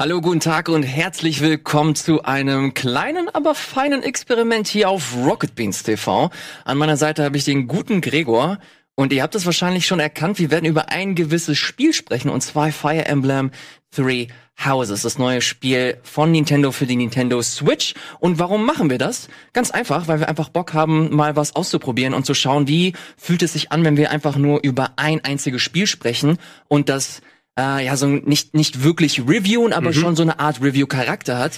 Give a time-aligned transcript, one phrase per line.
[0.00, 5.56] Hallo, guten Tag und herzlich willkommen zu einem kleinen, aber feinen Experiment hier auf Rocket
[5.56, 6.30] Beans TV.
[6.64, 8.60] An meiner Seite habe ich den guten Gregor
[8.94, 12.42] und ihr habt es wahrscheinlich schon erkannt, wir werden über ein gewisses Spiel sprechen und
[12.42, 13.50] zwar Fire Emblem
[13.90, 14.28] Three
[14.64, 17.94] Houses, das neue Spiel von Nintendo für die Nintendo Switch.
[18.20, 19.28] Und warum machen wir das?
[19.52, 23.42] Ganz einfach, weil wir einfach Bock haben, mal was auszuprobieren und zu schauen, wie fühlt
[23.42, 27.20] es sich an, wenn wir einfach nur über ein einziges Spiel sprechen und das
[27.58, 29.94] äh, ja so nicht nicht wirklich reviewen, aber mhm.
[29.94, 31.52] schon so eine Art Review-Charakter hat.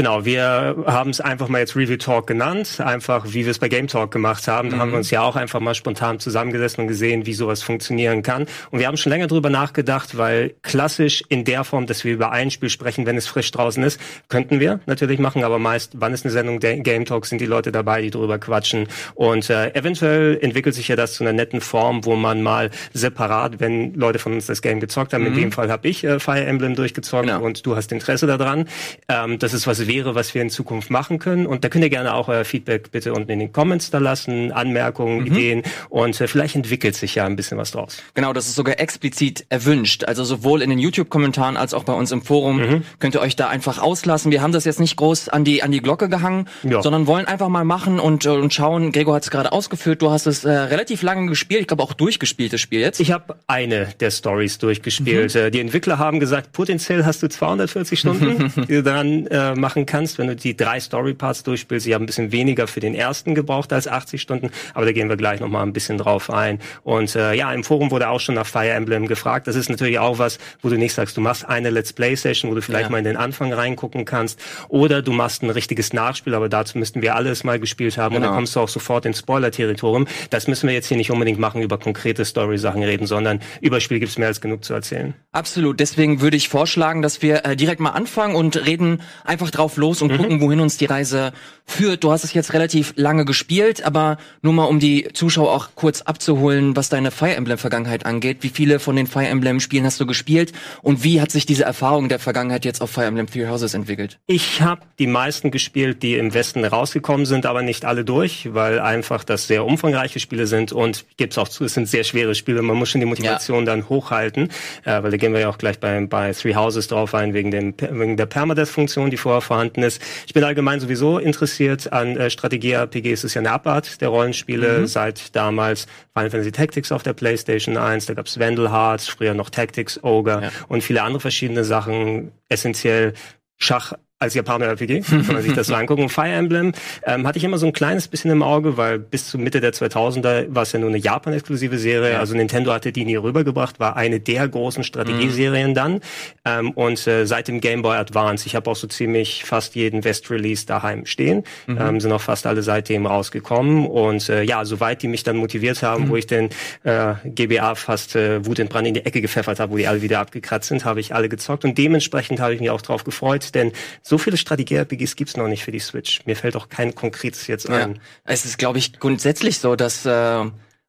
[0.00, 3.68] Genau, wir haben es einfach mal jetzt Review Talk genannt, einfach wie wir es bei
[3.68, 4.70] Game Talk gemacht haben.
[4.70, 4.80] Da mhm.
[4.80, 8.46] haben wir uns ja auch einfach mal spontan zusammengesessen und gesehen, wie sowas funktionieren kann.
[8.70, 12.32] Und wir haben schon länger drüber nachgedacht, weil klassisch in der Form, dass wir über
[12.32, 14.00] ein Spiel sprechen, wenn es frisch draußen ist,
[14.30, 17.44] könnten wir natürlich machen, aber meist, wann ist eine Sendung der Game Talk, sind die
[17.44, 18.88] Leute dabei, die drüber quatschen.
[19.14, 23.60] Und äh, eventuell entwickelt sich ja das zu einer netten Form, wo man mal separat,
[23.60, 25.26] wenn Leute von uns das Game gezockt haben, mhm.
[25.26, 27.42] in dem Fall habe ich äh, Fire Emblem durchgezockt genau.
[27.42, 28.66] und du hast Interesse daran.
[29.06, 31.46] Ähm, das ist was wäre, was wir in Zukunft machen können.
[31.46, 34.52] Und da könnt ihr gerne auch euer Feedback bitte unten in den Comments da lassen,
[34.52, 35.26] Anmerkungen, mhm.
[35.26, 38.02] Ideen und äh, vielleicht entwickelt sich ja ein bisschen was draus.
[38.14, 40.04] Genau, das ist sogar explizit erwünscht.
[40.04, 42.82] Also sowohl in den YouTube-Kommentaren als auch bei uns im Forum mhm.
[43.00, 44.30] könnt ihr euch da einfach auslassen.
[44.30, 46.82] Wir haben das jetzt nicht groß an die an die Glocke gehangen, ja.
[46.82, 48.92] sondern wollen einfach mal machen und, äh, und schauen.
[48.92, 50.02] Gregor hat es gerade ausgeführt.
[50.02, 51.62] Du hast es äh, relativ lange gespielt.
[51.62, 53.00] Ich glaube auch durchgespielt das Spiel jetzt.
[53.00, 55.34] Ich habe eine der Stories durchgespielt.
[55.34, 55.40] Mhm.
[55.40, 58.52] Äh, die Entwickler haben gesagt, potenziell hast du 240 Stunden,
[58.84, 61.86] daran äh, machen kannst, wenn du die drei Story-Parts durchspielst.
[61.86, 65.08] Ich habe ein bisschen weniger für den ersten gebraucht als 80 Stunden, aber da gehen
[65.08, 66.58] wir gleich nochmal ein bisschen drauf ein.
[66.82, 69.46] Und äh, ja, im Forum wurde auch schon nach Fire Emblem gefragt.
[69.46, 72.56] Das ist natürlich auch was, wo du nicht sagst, du machst eine Let's Play-Session, wo
[72.56, 72.90] du vielleicht ja.
[72.90, 77.00] mal in den Anfang reingucken kannst, oder du machst ein richtiges Nachspiel, aber dazu müssten
[77.00, 78.16] wir alles mal gespielt haben genau.
[78.16, 78.38] und dann genau.
[78.38, 80.08] kommst du auch sofort ins Spoiler-Territorium.
[80.30, 84.00] Das müssen wir jetzt hier nicht unbedingt machen, über konkrete Story-Sachen reden, sondern über Spiel
[84.00, 85.14] gibt's mehr als genug zu erzählen.
[85.30, 85.78] Absolut.
[85.78, 90.00] Deswegen würde ich vorschlagen, dass wir äh, direkt mal anfangen und reden einfach drauf los
[90.00, 90.16] und mhm.
[90.16, 91.32] gucken, wohin uns die Reise
[91.66, 92.02] führt.
[92.02, 96.02] Du hast es jetzt relativ lange gespielt, aber nur mal um die Zuschauer auch kurz
[96.02, 98.38] abzuholen, was deine Fire Emblem Vergangenheit angeht.
[98.40, 100.52] Wie viele von den Fire Emblem Spielen hast du gespielt
[100.82, 104.18] und wie hat sich diese Erfahrung der Vergangenheit jetzt auf Fire Emblem Three Houses entwickelt?
[104.26, 108.80] Ich habe die meisten gespielt, die im Westen rausgekommen sind, aber nicht alle durch, weil
[108.80, 112.62] einfach das sehr umfangreiche Spiele sind und gibt's auch zu, es sind sehr schwere Spiele.
[112.62, 113.64] Man muss schon die Motivation ja.
[113.66, 114.48] dann hochhalten,
[114.84, 117.50] äh, weil da gehen wir ja auch gleich bei, bei Three Houses drauf ein wegen,
[117.50, 120.00] dem, wegen der Permadeath-Funktion, die vorher vorhanden ist.
[120.28, 123.10] Ich bin allgemein sowieso interessiert an äh, Strategie-RPG.
[123.10, 124.86] Es ist ja eine Abart der Rollenspiele mhm.
[124.86, 128.06] seit damals Final Fantasy Tactics auf der PlayStation 1.
[128.06, 130.50] Da gab's Hearts, früher noch Tactics Ogre ja.
[130.68, 132.30] und viele andere verschiedene Sachen.
[132.48, 133.14] Essentiell
[133.56, 136.10] Schach als Japaner-RPG, kann man sich das so angucken.
[136.10, 136.72] Fire Emblem
[137.04, 139.72] ähm, hatte ich immer so ein kleines bisschen im Auge, weil bis zur Mitte der
[139.72, 142.12] 2000er war es ja nur eine Japan-exklusive Serie.
[142.12, 142.18] Ja.
[142.18, 145.74] Also Nintendo hatte die nie rübergebracht, war eine der großen Strategieserien mhm.
[145.74, 146.00] dann.
[146.44, 150.04] Ähm, und äh, seit dem Game Boy Advance, ich habe auch so ziemlich fast jeden
[150.04, 151.78] West-Release daheim stehen, mhm.
[151.80, 153.86] ähm, sind auch fast alle seitdem rausgekommen.
[153.86, 156.08] Und äh, ja, soweit die mich dann motiviert haben, mhm.
[156.10, 156.50] wo ich den
[156.84, 160.02] äh, GBA fast äh, Wut in Brand in die Ecke gepfeffert habe, wo die alle
[160.02, 161.64] wieder abgekratzt sind, habe ich alle gezockt.
[161.64, 163.72] Und dementsprechend habe ich mich auch drauf gefreut, denn
[164.10, 166.26] so viele Strategie-RPGs gibt's noch nicht für die Switch.
[166.26, 167.76] Mir fällt auch kein konkretes jetzt ja.
[167.76, 168.00] ein.
[168.24, 170.44] Es ist, glaube ich, grundsätzlich so, dass äh,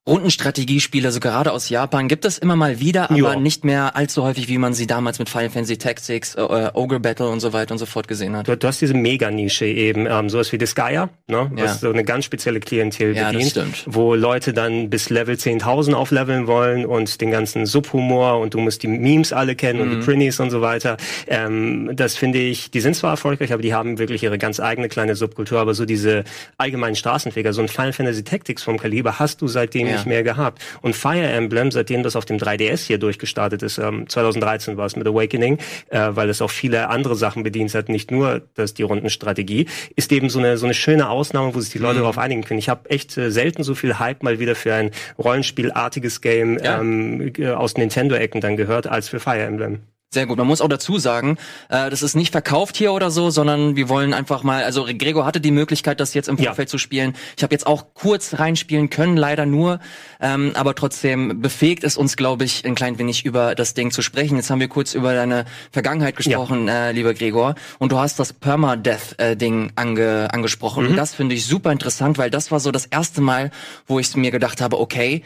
[0.07, 3.39] Rundenstrategiespiele, also gerade aus Japan, gibt es immer mal wieder, aber jo.
[3.39, 6.99] nicht mehr allzu häufig, wie man sie damals mit Final Fantasy Tactics, äh, äh, Ogre
[6.99, 8.47] Battle und so weiter und so fort gesehen hat.
[8.47, 11.51] Du, du hast diese Mega-Nische eben, ähm, sowas wie Disgaea, ne?
[11.55, 11.63] Ja.
[11.63, 16.47] was so eine ganz spezielle Klientel ja, bedient, wo Leute dann bis Level 10.000 aufleveln
[16.47, 19.83] wollen und den ganzen Subhumor und du musst die Memes alle kennen mhm.
[19.83, 20.05] und die mhm.
[20.05, 20.97] Prinnies und so weiter.
[21.27, 24.89] Ähm, das finde ich, die sind zwar erfolgreich, aber die haben wirklich ihre ganz eigene
[24.89, 26.23] kleine Subkultur, aber so diese
[26.57, 29.90] allgemeinen Straßenfeger, so ein Final Fantasy Tactics vom Kaliber hast du seitdem ja.
[29.91, 30.61] Nicht mehr gehabt.
[30.81, 34.95] Und Fire Emblem, seitdem das auf dem 3DS hier durchgestartet ist, ähm, 2013 war es
[34.95, 35.57] mit Awakening,
[35.89, 40.11] äh, weil es auch viele andere Sachen bedient hat, nicht nur das die Rundenstrategie, ist
[40.11, 42.01] eben so eine so eine schöne Ausnahme, wo sich die Leute mhm.
[42.01, 42.59] darauf einigen können.
[42.59, 46.79] Ich habe echt äh, selten so viel Hype mal wieder für ein Rollenspielartiges Game ja.
[46.79, 49.79] ähm, äh, aus Nintendo-Ecken dann gehört, als für Fire Emblem.
[50.13, 50.37] Sehr gut.
[50.37, 51.37] Man muss auch dazu sagen,
[51.69, 55.25] äh, das ist nicht verkauft hier oder so, sondern wir wollen einfach mal, also Gregor
[55.25, 56.71] hatte die Möglichkeit, das jetzt im Vorfeld ja.
[56.71, 57.15] zu spielen.
[57.37, 59.79] Ich habe jetzt auch kurz reinspielen können, leider nur,
[60.19, 64.01] ähm, aber trotzdem befähigt es uns, glaube ich, ein klein wenig über das Ding zu
[64.01, 64.35] sprechen.
[64.35, 66.89] Jetzt haben wir kurz über deine Vergangenheit gesprochen, ja.
[66.89, 70.83] äh, lieber Gregor, und du hast das Permadeath-Ding äh, ange angesprochen.
[70.83, 70.89] Mhm.
[70.89, 73.49] Und das finde ich super interessant, weil das war so das erste Mal,
[73.87, 75.23] wo ich mir gedacht habe, okay,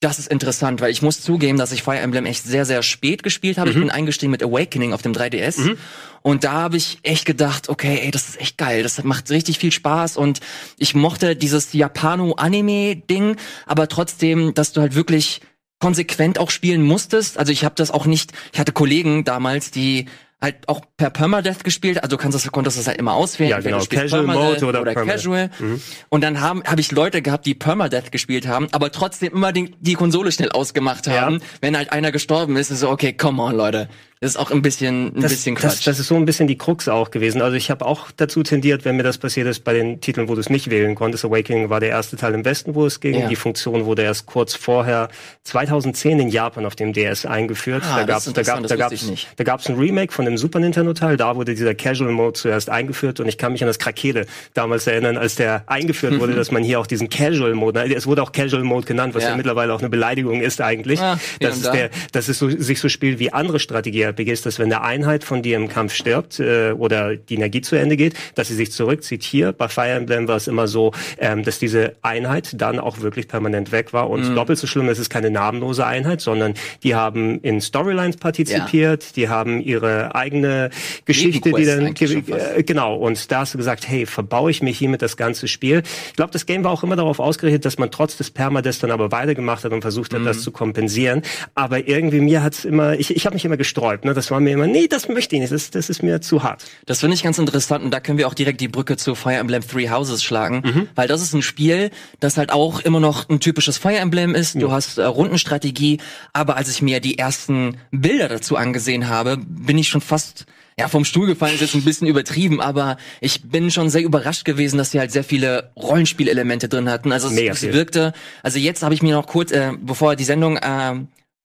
[0.00, 3.22] das ist interessant, weil ich muss zugeben, dass ich Fire Emblem echt sehr, sehr spät
[3.22, 3.70] gespielt habe.
[3.70, 3.76] Mhm.
[3.76, 5.60] Ich bin eingestiegen mit Awakening auf dem 3DS.
[5.60, 5.78] Mhm.
[6.22, 8.82] Und da habe ich echt gedacht, okay, ey, das ist echt geil.
[8.82, 10.16] Das macht richtig viel Spaß.
[10.16, 10.40] Und
[10.76, 13.36] ich mochte dieses Japano-Anime-Ding,
[13.66, 15.40] aber trotzdem, dass du halt wirklich
[15.80, 17.38] konsequent auch spielen musstest.
[17.38, 20.06] Also ich habe das auch nicht, ich hatte Kollegen damals, die
[20.40, 23.50] halt auch per Permadeath gespielt, also du kannst das, konntest das halt immer auswählen.
[23.50, 25.50] Ja, genau, Casual Mode oder, oder Casual.
[25.58, 25.80] Mhm.
[26.08, 29.74] Und dann haben habe ich Leute gehabt, die Permadeath gespielt haben, aber trotzdem immer die,
[29.80, 31.46] die Konsole schnell ausgemacht haben, ja.
[31.60, 33.88] wenn halt einer gestorben ist, ist so okay, come on, Leute.
[34.20, 35.78] Das ist auch ein bisschen, ein das, bisschen Quatsch.
[35.78, 37.40] Das, das ist so ein bisschen die Krux auch gewesen.
[37.40, 40.34] Also ich habe auch dazu tendiert, wenn mir das passiert ist, bei den Titeln, wo
[40.34, 41.24] du es nicht wählen konntest.
[41.24, 43.20] Awakening war der erste Teil im Westen, wo es ging.
[43.20, 43.28] Ja.
[43.28, 45.08] Die Funktion wurde erst kurz vorher
[45.44, 47.84] 2010 in Japan auf dem DS eingeführt.
[47.86, 49.06] Ah, da gab es da gab, da gab's,
[49.36, 51.16] da gab's ein Remake von dem Super Nintendo Teil.
[51.16, 54.86] Da wurde dieser Casual Mode zuerst eingeführt und ich kann mich an das Krakele damals
[54.88, 58.32] erinnern, als der eingeführt wurde, dass man hier auch diesen Casual Mode, es wurde auch
[58.32, 61.72] Casual Mode genannt, was ja, ja mittlerweile auch eine Beleidigung ist eigentlich, ah, dass, da.
[61.72, 63.60] der, dass es so, sich so spielt wie andere
[64.08, 67.76] Strategie-RPGs, dass wenn der Einheit von dir im Kampf stirbt äh, oder die Energie zu
[67.76, 69.22] Ende geht, dass sie sich zurückzieht.
[69.22, 73.28] Hier bei Fire Emblem war es immer so, ähm, dass diese Einheit dann auch wirklich
[73.28, 74.10] permanent weg war.
[74.10, 74.34] Und mhm.
[74.34, 79.10] doppelt so schlimm, es ist keine namenlose Einheit, sondern die haben in Storylines partizipiert, ja.
[79.16, 80.70] die haben ihre eigene
[81.04, 82.96] Geschichte, die dann äh, genau.
[82.96, 85.82] Und da hast du gesagt, hey, verbaue ich mich hiermit das ganze Spiel.
[86.08, 88.90] Ich glaube, das Game war auch immer darauf ausgerichtet, dass man trotz des Permades dann
[88.90, 90.26] aber weitergemacht hat und versucht hat, mhm.
[90.26, 91.22] das zu kompensieren.
[91.54, 93.56] Aber irgendwie mir hat's immer, ich, ich habe mich immer
[93.98, 94.04] gesträubt.
[94.04, 94.14] Ne?
[94.14, 96.64] Das war mir immer, nee, das möchte ich nicht, das, das ist mir zu hart.
[96.86, 99.36] Das finde ich ganz interessant und da können wir auch direkt die Brücke zu Fire
[99.36, 100.88] Emblem Three Houses schlagen, mhm.
[100.94, 101.90] weil das ist ein Spiel,
[102.20, 104.54] das halt auch immer noch ein typisches Fire Emblem ist.
[104.54, 104.70] Du ja.
[104.70, 105.98] hast äh, Rundenstrategie,
[106.32, 110.46] aber als ich mir die ersten Bilder dazu angesehen habe, bin ich schon fast
[110.78, 114.44] ja, vom Stuhl gefallen ist jetzt ein bisschen übertrieben, aber ich bin schon sehr überrascht
[114.44, 117.10] gewesen, dass sie halt sehr viele Rollenspielelemente drin hatten.
[117.10, 118.12] Also es, es wirkte,
[118.44, 120.94] also jetzt habe ich mir noch kurz, äh, bevor die Sendung äh,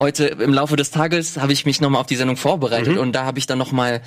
[0.01, 2.99] heute im Laufe des Tages habe ich mich nochmal auf die Sendung vorbereitet mhm.
[2.99, 4.01] und da habe ich dann nochmal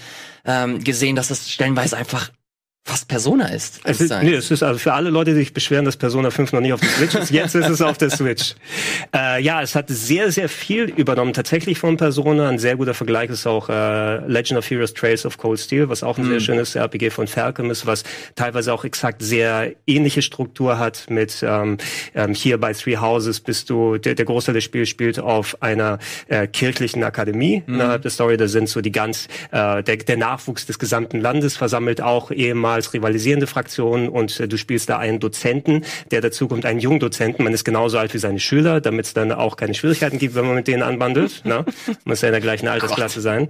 [0.44, 2.30] ähm, gesehen, dass das stellenweise einfach
[2.86, 3.80] fast Persona ist.
[3.82, 6.52] Es ist nee, es ist also für alle Leute, die sich beschweren, dass Persona 5
[6.52, 8.54] noch nicht auf der Switch ist, jetzt ist es auf der Switch.
[9.14, 11.32] Äh, ja, es hat sehr, sehr viel übernommen.
[11.32, 12.48] Tatsächlich von Persona.
[12.48, 16.02] Ein sehr guter Vergleich ist auch äh, Legend of Heroes Trails of Cold Steel, was
[16.02, 16.30] auch ein mhm.
[16.30, 18.02] sehr schönes RPG von Falcom ist, was
[18.34, 21.78] teilweise auch exakt sehr ähnliche Struktur hat mit ähm,
[22.14, 25.98] ähm, hier bei Three Houses bist du, der, der Großteil des Spiels spielt auf einer
[26.28, 27.74] äh, kirchlichen Akademie mhm.
[27.74, 28.36] innerhalb der Story.
[28.36, 32.75] Da sind so die ganz, äh, der, der Nachwuchs des gesamten Landes versammelt auch ehemals
[32.76, 37.00] als rivalisierende Fraktionen und äh, du spielst da einen Dozenten, der dazu kommt, einen jungen
[37.00, 37.42] Dozenten.
[37.42, 40.46] Man ist genauso alt wie seine Schüler, damit es dann auch keine Schwierigkeiten gibt, wenn
[40.46, 41.44] man mit denen anbandelt.
[41.44, 41.64] Ne?
[42.04, 43.48] Muss ja in der gleichen Altersklasse sein.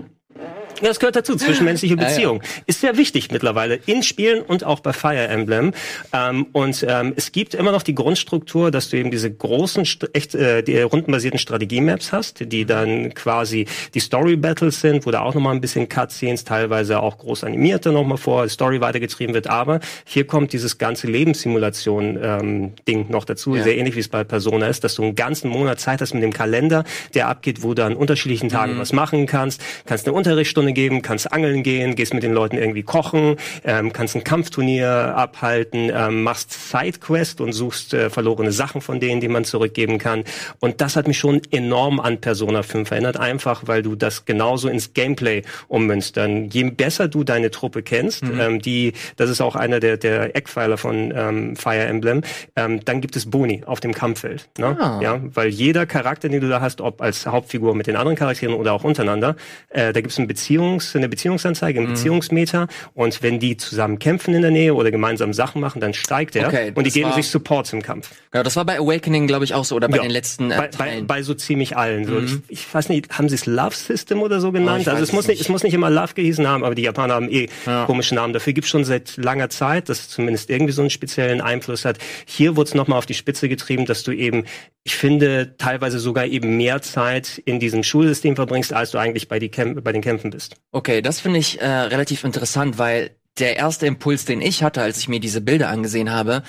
[0.80, 2.16] Ja, das gehört dazu, zwischenmenschliche Beziehung.
[2.46, 2.62] Ja, ja.
[2.66, 5.72] Ist sehr wichtig mittlerweile in Spielen und auch bei Fire Emblem.
[6.12, 10.34] Ähm, und ähm, es gibt immer noch die Grundstruktur, dass du eben diese großen, echt
[10.34, 15.54] äh, die rundenbasierten Strategie-Maps hast, die dann quasi die Story-Battles sind, wo da auch nochmal
[15.54, 19.46] ein bisschen Cutscenes, teilweise auch groß animierte nochmal vor, Story weitergetrieben wird.
[19.46, 23.62] Aber hier kommt dieses ganze Lebenssimulation-Ding ähm, noch dazu, ja.
[23.62, 26.22] sehr ähnlich wie es bei Persona ist, dass du einen ganzen Monat Zeit hast mit
[26.22, 26.84] dem Kalender,
[27.14, 28.78] der abgeht, wo du an unterschiedlichen Tagen mhm.
[28.78, 32.56] was machen kannst, kannst eine Unterrichtsstunde Stunde geben, kannst angeln gehen, gehst mit den Leuten
[32.56, 38.80] irgendwie kochen, ähm, kannst ein Kampfturnier abhalten, ähm, machst Sidequest und suchst äh, verlorene Sachen
[38.80, 40.24] von denen, die man zurückgeben kann.
[40.58, 44.68] Und das hat mich schon enorm an Persona 5 verändert, einfach weil du das genauso
[44.68, 46.16] ins Gameplay ummünzt.
[46.16, 48.40] Dann je besser du deine Truppe kennst, mhm.
[48.40, 52.22] ähm, die, das ist auch einer der, der Eckpfeiler von ähm, Fire Emblem,
[52.56, 54.48] ähm, dann gibt es Boni auf dem Kampffeld.
[54.58, 54.76] Ne?
[54.80, 55.00] Ah.
[55.00, 58.54] Ja, weil jeder Charakter, den du da hast, ob als Hauptfigur mit den anderen Charakteren
[58.54, 59.36] oder auch untereinander,
[59.68, 61.90] äh, da gibt es einen Beziehung Beziehungs, eine Beziehungsanzeige, ein mhm.
[61.90, 62.68] Beziehungsmeter.
[62.94, 66.48] Und wenn die zusammen kämpfen in der Nähe oder gemeinsam Sachen machen, dann steigt er.
[66.48, 68.10] Okay, und die geben sich Supports im Kampf.
[68.30, 70.56] Genau, das war bei Awakening, glaube ich, auch so, oder bei ja, den letzten äh,
[70.56, 72.04] bei, bei, bei, so ziemlich allen.
[72.04, 72.12] So.
[72.12, 72.42] Mhm.
[72.48, 74.84] Ich, ich, weiß nicht, haben sie es Love System oder so genannt?
[74.86, 77.14] Oh, also es muss nicht, es muss nicht immer Love gehießen haben, aber die Japaner
[77.14, 77.84] haben eh ja.
[77.84, 78.32] komische Namen.
[78.32, 81.84] Dafür gibt es schon seit langer Zeit, dass es zumindest irgendwie so einen speziellen Einfluss
[81.84, 81.98] hat.
[82.26, 84.44] Hier wurde es nochmal auf die Spitze getrieben, dass du eben,
[84.84, 89.38] ich finde, teilweise sogar eben mehr Zeit in diesem Schulsystem verbringst, als du eigentlich bei,
[89.38, 90.45] die Kämp bei den Kämpfen bist.
[90.72, 94.98] Okay, das finde ich äh, relativ interessant, weil der erste Impuls, den ich hatte, als
[94.98, 96.42] ich mir diese Bilder angesehen habe,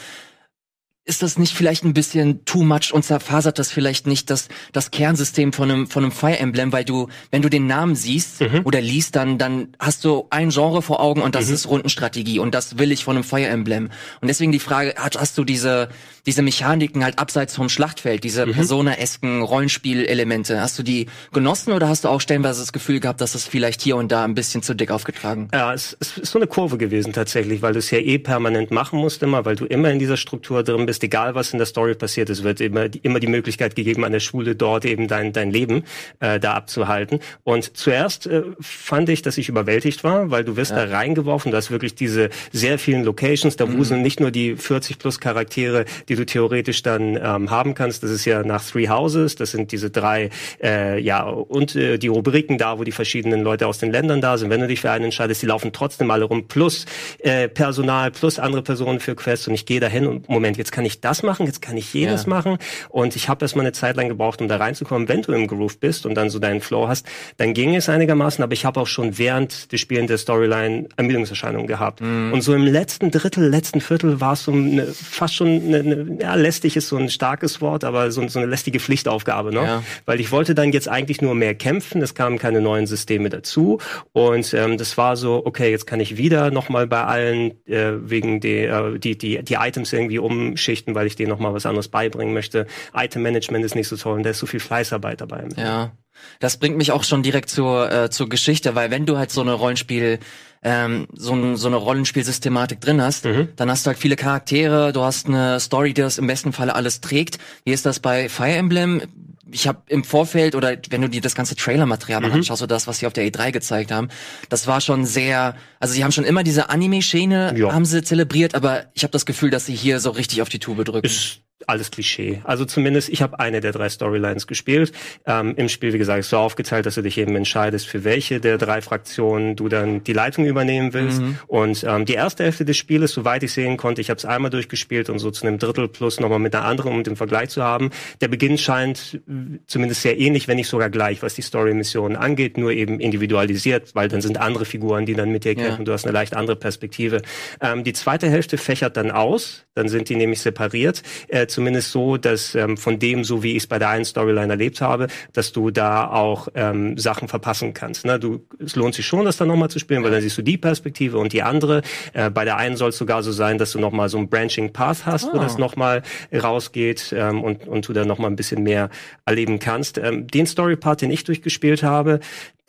[1.07, 4.91] ist das nicht vielleicht ein bisschen too much und zerfasert das vielleicht nicht das, das
[4.91, 8.61] Kernsystem von einem, von einem Fire Emblem, weil du, wenn du den Namen siehst mhm.
[8.65, 11.53] oder liest, dann, dann hast du ein Genre vor Augen und das mhm.
[11.53, 13.89] ist Rundenstrategie und das will ich von einem Fire Emblem.
[14.19, 15.87] Und deswegen die Frage, hast, hast du diese,
[16.25, 18.51] diese Mechaniken halt abseits vom Schlachtfeld, diese mhm.
[18.51, 23.33] Persona-esken Rollenspielelemente, hast du die genossen oder hast du auch stellenweise das Gefühl gehabt, dass
[23.33, 25.47] es vielleicht hier und da ein bisschen zu dick aufgetragen?
[25.53, 28.71] Ja, es, es ist so eine Kurve gewesen tatsächlich, weil du es ja eh permanent
[28.71, 31.59] machen musst immer, weil du immer in dieser Struktur drin bist ist egal, was in
[31.59, 35.07] der Story passiert, es wird immer, immer die Möglichkeit gegeben, an der Schule dort eben
[35.07, 35.83] dein, dein Leben
[36.19, 37.19] äh, da abzuhalten.
[37.43, 40.85] Und zuerst äh, fand ich, dass ich überwältigt war, weil du wirst ja.
[40.85, 43.77] da reingeworfen, du hast wirklich diese sehr vielen Locations, da mhm.
[43.77, 48.09] wuseln nicht nur die 40 plus Charaktere, die du theoretisch dann ähm, haben kannst, das
[48.09, 50.31] ist ja nach Three Houses, das sind diese drei,
[50.63, 54.37] äh, ja, und äh, die Rubriken da, wo die verschiedenen Leute aus den Ländern da
[54.37, 54.49] sind.
[54.49, 56.85] Wenn du dich für einen entscheidest, die laufen trotzdem alle rum, plus
[57.19, 60.85] äh, Personal, plus andere Personen für Quests und ich gehe dahin und Moment, jetzt kann
[60.85, 62.29] ich das machen, jetzt kann ich jenes ja.
[62.29, 62.58] machen
[62.89, 65.08] und ich habe erstmal eine Zeit lang gebraucht, um da reinzukommen.
[65.08, 67.06] Wenn du im Groove bist und dann so deinen Flow hast,
[67.38, 71.67] dann ging es einigermaßen, aber ich habe auch schon während des Spielen der Storyline Ermüdungserscheinungen
[71.67, 72.01] gehabt.
[72.01, 72.34] Mhm.
[72.34, 76.17] Und so im letzten Drittel, letzten Viertel war es so eine, fast schon eine, eine,
[76.22, 79.62] ja, lästig ist so ein starkes Wort, aber so, so eine lästige Pflichtaufgabe, ne?
[79.62, 79.84] Ja.
[80.06, 83.79] Weil ich wollte dann jetzt eigentlich nur mehr kämpfen, es kamen keine neuen Systeme dazu
[84.13, 88.39] und ähm, das war so, okay, jetzt kann ich wieder nochmal bei allen äh, wegen
[88.39, 90.20] der, äh, die, die, die Items irgendwie
[90.67, 92.67] umschichten, weil ich denen nochmal was anderes beibringen möchte.
[92.93, 95.45] Item Management ist nicht so toll und da ist so viel Fleißarbeit dabei.
[95.55, 95.91] Ja.
[96.39, 99.41] Das bringt mich auch schon direkt zur, äh, zur Geschichte, weil wenn du halt so
[99.41, 100.19] eine Rollenspiel,
[100.63, 103.50] ähm, so, so eine Rollenspielsystematik drin hast, mhm.
[103.55, 106.75] dann hast du halt viele Charaktere, du hast eine Story, die das im besten Falle
[106.75, 107.38] alles trägt.
[107.65, 109.01] Wie ist das bei Fire Emblem?
[109.51, 112.31] Ich habe im Vorfeld oder wenn du dir das ganze Trailer-Material mhm.
[112.31, 114.09] anschaust, so das, was sie auf der E3 gezeigt haben,
[114.49, 117.73] das war schon sehr, also sie haben schon immer diese Anime-Schiene, ja.
[117.73, 120.59] haben sie zelebriert, aber ich habe das Gefühl, dass sie hier so richtig auf die
[120.59, 121.05] Tube drücken.
[121.05, 122.41] Ist alles Klischee.
[122.43, 124.91] Also zumindest, ich habe eine der drei Storylines gespielt.
[125.25, 128.39] Ähm, Im Spiel, wie gesagt, ist so aufgeteilt, dass du dich eben entscheidest, für welche
[128.39, 131.21] der drei Fraktionen du dann die Leitung übernehmen willst.
[131.21, 131.39] Mhm.
[131.47, 134.51] Und ähm, die erste Hälfte des Spieles, soweit ich sehen konnte, ich habe es einmal
[134.51, 137.63] durchgespielt und so zu einem Drittel plus nochmal mit einer anderen, um den Vergleich zu
[137.63, 137.89] haben.
[138.21, 139.19] Der Beginn scheint
[139.65, 144.09] zumindest sehr ähnlich, wenn nicht sogar gleich, was die Story-Missionen angeht, nur eben individualisiert, weil
[144.09, 145.79] dann sind andere Figuren, die dann mit dir kämpfen.
[145.79, 145.85] Ja.
[145.85, 147.21] Du hast eine leicht andere Perspektive.
[147.61, 151.01] Ähm, die zweite Hälfte fächert dann aus, dann sind die nämlich separiert.
[151.27, 154.53] Äh, zumindest so, dass ähm, von dem, so wie ich es bei der einen Storyline
[154.53, 158.05] erlebt habe, dass du da auch ähm, Sachen verpassen kannst.
[158.05, 158.19] Ne?
[158.19, 160.57] Du, es lohnt sich schon, das dann nochmal zu spielen, weil dann siehst du die
[160.57, 161.81] Perspektive und die andere.
[162.13, 164.73] Äh, bei der einen soll es sogar so sein, dass du nochmal so ein Branching
[164.73, 165.33] Path hast, oh.
[165.33, 168.89] wo das nochmal rausgeht ähm, und, und du dann nochmal ein bisschen mehr
[169.25, 169.97] erleben kannst.
[169.97, 172.19] Ähm, den Story-Part, den ich durchgespielt habe,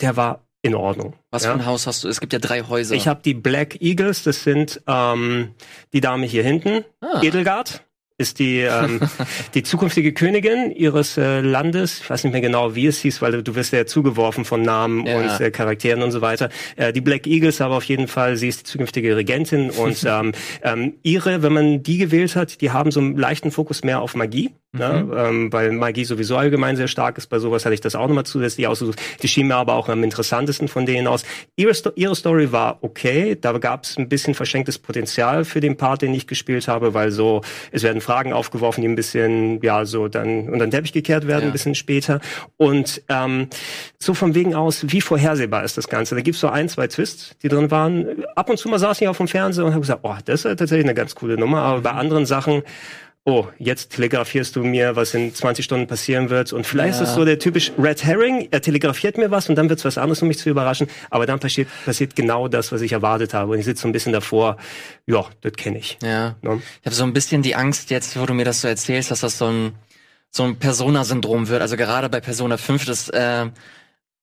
[0.00, 1.14] der war in Ordnung.
[1.30, 1.52] Was ja?
[1.52, 2.08] für ein Haus hast du?
[2.08, 2.94] Es gibt ja drei Häuser.
[2.94, 5.54] Ich habe die Black Eagles, das sind ähm,
[5.92, 7.22] die Dame hier hinten, ah.
[7.22, 7.84] Edelgard
[8.18, 9.00] ist die ähm,
[9.54, 12.00] die zukünftige Königin ihres äh, Landes.
[12.00, 15.06] Ich weiß nicht mehr genau, wie es hieß, weil du wirst ja zugeworfen von Namen
[15.06, 15.18] ja.
[15.18, 16.50] und äh, Charakteren und so weiter.
[16.76, 20.32] Äh, die Black Eagles aber auf jeden Fall, sie ist die zukünftige Regentin und ähm,
[20.62, 24.16] ähm, ihre, wenn man die gewählt hat, die haben so einen leichten Fokus mehr auf
[24.16, 24.50] Magie.
[24.72, 25.04] Ne?
[25.04, 25.12] Mhm.
[25.12, 27.28] Ja, ähm, weil Magie sowieso allgemein sehr stark ist.
[27.28, 29.00] Bei sowas hatte ich das auch nochmal zusätzlich ausgesucht.
[29.22, 31.24] Die schien mir aber auch am interessantesten von denen aus.
[31.56, 33.36] Ihre, Sto ihre Story war okay.
[33.40, 37.10] Da gab es ein bisschen verschenktes Potenzial für den Part, den ich gespielt habe, weil
[37.12, 37.40] so,
[37.72, 41.42] es werden Fragen aufgeworfen, die ein bisschen, ja, so dann unter den Teppich gekehrt werden,
[41.42, 41.48] ja.
[41.48, 42.20] ein bisschen später.
[42.56, 43.48] Und ähm,
[43.98, 46.14] so von wegen aus, wie vorhersehbar ist das Ganze?
[46.14, 48.24] Da gibt's so ein, zwei Twists, die drin waren.
[48.34, 50.58] Ab und zu mal saß ich auf dem Fernseher und habe gesagt, oh, das ist
[50.58, 51.60] tatsächlich eine ganz coole Nummer.
[51.60, 52.62] Aber bei anderen Sachen
[53.28, 56.54] oh, jetzt telegrafierst du mir, was in 20 Stunden passieren wird.
[56.54, 57.02] Und vielleicht ja.
[57.02, 59.84] ist es so der typisch Red Herring, er telegrafiert mir was und dann wird es
[59.84, 60.88] was anderes, um mich zu überraschen.
[61.10, 63.52] Aber dann passiert, passiert genau das, was ich erwartet habe.
[63.52, 64.56] Und ich sitze so ein bisschen davor,
[65.06, 65.98] ja, das kenne ich.
[66.02, 66.36] Ja.
[66.42, 66.54] ja.
[66.54, 69.20] Ich habe so ein bisschen die Angst jetzt, wo du mir das so erzählst, dass
[69.20, 69.72] das so ein,
[70.30, 71.60] so ein Persona-Syndrom wird.
[71.60, 73.44] Also gerade bei Persona 5, das äh,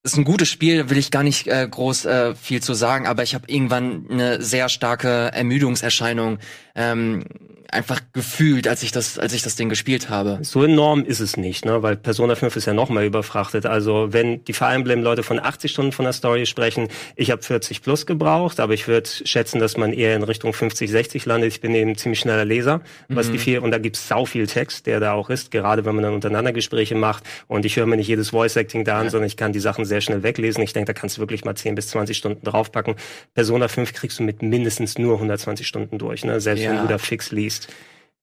[0.01, 3.21] ist ein gutes Spiel, will ich gar nicht äh, groß äh, viel zu sagen, aber
[3.21, 6.39] ich habe irgendwann eine sehr starke Ermüdungserscheinung
[6.74, 7.24] ähm,
[7.72, 10.39] einfach gefühlt, als ich das, als ich das Ding gespielt habe.
[10.41, 11.81] So enorm ist es nicht, ne?
[11.84, 13.65] weil Persona 5 ist ja noch mal überfrachtet.
[13.65, 17.41] Also wenn die Fire Emblem Leute von 80 Stunden von der Story sprechen, ich habe
[17.41, 21.51] 40 plus gebraucht, aber ich würde schätzen, dass man eher in Richtung 50, 60 landet.
[21.51, 23.31] Ich bin eben ziemlich schneller Leser, was mhm.
[23.34, 26.03] die viel, und da gibt's sau viel Text, der da auch ist, gerade wenn man
[26.03, 29.10] dann untereinander Gespräche macht und ich höre mir nicht jedes Voice Acting da an, ja.
[29.12, 30.63] sondern ich kann die Sachen sehr schnell weglesen.
[30.63, 32.95] Ich denke, da kannst du wirklich mal 10 bis 20 Stunden draufpacken.
[33.34, 36.39] Persona 5 kriegst du mit mindestens nur 120 Stunden durch, ne?
[36.39, 36.72] selbst ja.
[36.72, 37.54] wenn du da fix liest.
[37.55, 37.67] ist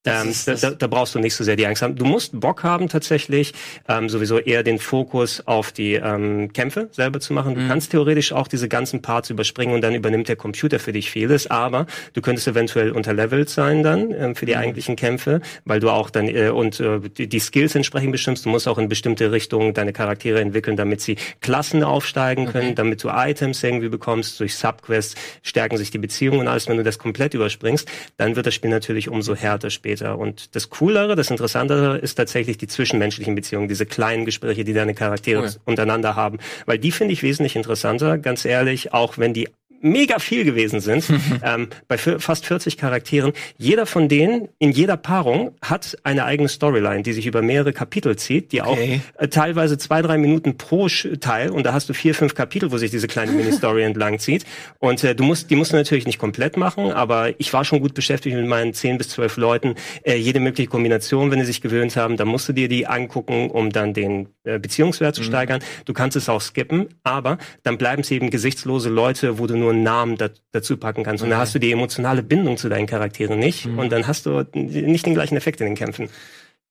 [0.04, 1.94] Ähm, da, da, brauchst du nicht so sehr die Angst haben.
[1.94, 3.54] Du musst Bock haben tatsächlich,
[3.88, 7.54] ähm, sowieso eher den Fokus auf die ähm, Kämpfe selber zu machen.
[7.54, 7.68] Du mhm.
[7.68, 11.48] kannst theoretisch auch diese ganzen Parts überspringen und dann übernimmt der Computer für dich vieles,
[11.48, 14.58] aber du könntest eventuell unterlevelt sein dann ähm, für die mhm.
[14.58, 18.44] eigentlichen Kämpfe, weil du auch dann äh, und äh, die, die, Skills entsprechend bestimmst.
[18.44, 22.74] Du musst auch in bestimmte Richtungen deine Charaktere entwickeln, damit sie Klassen aufsteigen können, okay.
[22.74, 24.40] damit du Items irgendwie bekommst.
[24.40, 26.66] Durch Subquests stärken sich die Beziehungen und alles.
[26.66, 30.18] Wenn du das komplett überspringst, dann wird das Spiel natürlich umso härter später später.
[30.18, 34.94] Und das Coolere, das Interessantere ist tatsächlich die zwischenmenschlichen Beziehungen, diese kleinen Gespräche, die deine
[34.94, 35.50] Charaktere cool.
[35.64, 36.38] untereinander haben.
[36.66, 39.48] Weil die finde ich wesentlich interessanter, ganz ehrlich, auch wenn die
[39.82, 41.04] mega viel gewesen sind,
[41.42, 43.32] ähm, bei fast 40 Charakteren.
[43.58, 48.16] Jeder von denen in jeder Paarung hat eine eigene Storyline, die sich über mehrere Kapitel
[48.16, 49.00] zieht, die okay.
[49.16, 50.88] auch äh, teilweise zwei, drei Minuten pro
[51.20, 54.44] Teil und da hast du vier, fünf Kapitel, wo sich diese kleine Mini-Story entlang zieht.
[54.78, 57.80] Und äh, du musst, die musst du natürlich nicht komplett machen, aber ich war schon
[57.80, 59.74] gut beschäftigt mit meinen zehn bis zwölf Leuten.
[60.02, 63.50] Äh, jede mögliche Kombination, wenn die sich gewöhnt haben, dann musst du dir die angucken,
[63.50, 65.26] um dann den äh, Beziehungswert zu mhm.
[65.26, 65.60] steigern.
[65.84, 69.71] Du kannst es auch skippen, aber dann bleiben es eben gesichtslose Leute, wo du nur
[69.72, 71.22] einen Namen da, dazu packen kannst.
[71.22, 71.36] Und okay.
[71.36, 73.66] da hast du die emotionale Bindung zu deinen Charakteren nicht.
[73.66, 73.78] Mhm.
[73.78, 76.08] Und dann hast du nicht den gleichen Effekt in den Kämpfen.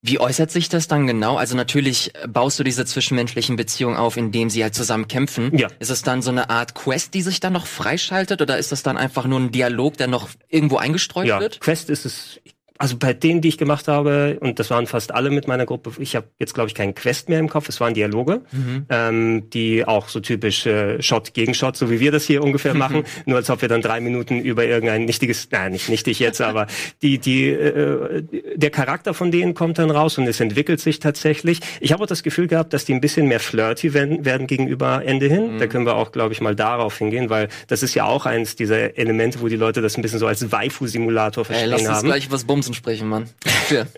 [0.04, 1.36] Wie äußert sich das dann genau?
[1.36, 5.56] Also natürlich baust du diese zwischenmenschlichen Beziehungen auf, indem sie halt zusammen kämpfen.
[5.56, 5.68] Ja.
[5.78, 8.82] Ist es dann so eine Art Quest, die sich dann noch freischaltet, oder ist das
[8.82, 11.60] dann einfach nur ein Dialog, der noch irgendwo eingestreut ja, wird?
[11.60, 12.40] Quest ist es
[12.82, 15.92] also bei denen, die ich gemacht habe, und das waren fast alle mit meiner Gruppe,
[16.00, 18.86] ich habe jetzt, glaube ich, keinen Quest mehr im Kopf, es waren Dialoge, mhm.
[18.88, 22.74] ähm, die auch so typisch äh, Shot gegen Shot, so wie wir das hier ungefähr
[22.74, 26.40] machen, nur als ob wir dann drei Minuten über irgendein nichtiges, nein, nicht nichtig jetzt,
[26.40, 26.66] aber
[27.02, 28.24] die, die, äh,
[28.56, 31.60] der Charakter von denen kommt dann raus und es entwickelt sich tatsächlich.
[31.78, 35.02] Ich habe auch das Gefühl gehabt, dass die ein bisschen mehr flirty werden, werden gegenüber
[35.04, 35.54] Ende hin.
[35.54, 35.58] Mhm.
[35.60, 38.56] Da können wir auch, glaube ich, mal darauf hingehen, weil das ist ja auch eins
[38.56, 41.92] dieser Elemente, wo die Leute das ein bisschen so als Waifu-Simulator verstehen Ey, lass haben.
[41.92, 43.28] Lass gleich was bumsen Chancen sprechen, Mann.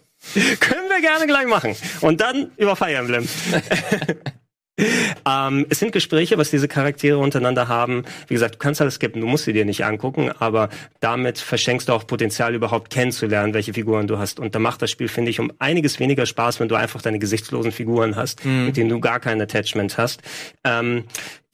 [0.60, 1.76] Können wir gerne gleich machen.
[2.00, 3.28] Und dann über Fire Emblem.
[5.28, 8.04] ähm, es sind Gespräche, was diese Charaktere untereinander haben.
[8.26, 10.68] Wie gesagt, du kannst alles skippen, du musst sie dir nicht angucken, aber
[11.00, 14.40] damit verschenkst du auch Potenzial, überhaupt kennenzulernen, welche Figuren du hast.
[14.40, 17.18] Und da macht das Spiel, finde ich, um einiges weniger Spaß, wenn du einfach deine
[17.18, 18.66] gesichtslosen Figuren hast, mhm.
[18.66, 20.22] mit denen du gar kein Attachment hast.
[20.64, 21.04] Ähm,